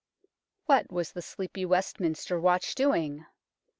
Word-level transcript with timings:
What 0.65 0.91
was 0.91 1.11
the 1.11 1.21
sleepy 1.21 1.63
Westminster 1.63 2.39
watch 2.39 2.73
doing 2.73 3.23